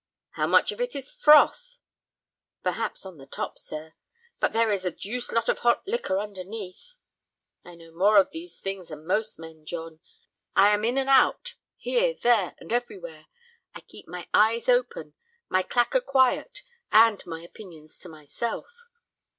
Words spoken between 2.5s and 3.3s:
"Perhaps on the